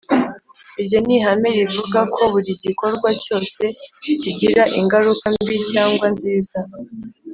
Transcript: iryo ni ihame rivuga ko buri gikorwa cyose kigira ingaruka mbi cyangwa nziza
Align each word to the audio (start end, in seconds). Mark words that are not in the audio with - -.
iryo 0.81 0.97
ni 1.05 1.13
ihame 1.17 1.49
rivuga 1.57 1.99
ko 2.13 2.21
buri 2.33 2.51
gikorwa 2.65 3.09
cyose 3.23 3.63
kigira 4.21 4.63
ingaruka 4.79 5.25
mbi 5.41 5.57
cyangwa 5.71 6.05
nziza 6.15 6.57